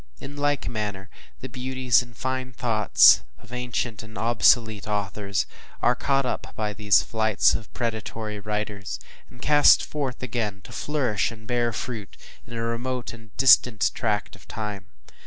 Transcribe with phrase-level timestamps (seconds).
[0.19, 5.45] In like manner, the beauties and fine thoughts of ancient and obsolete authors
[5.79, 11.29] are caught up by these flights of predatory writers, and cast forth, again to flourish
[11.29, 12.17] and bear fruit
[12.47, 14.87] in a remote and distant tract of time.